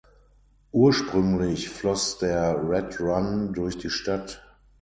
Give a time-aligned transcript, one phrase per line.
[0.71, 4.41] Ursprünglich floss der Red Run durch die Stadt.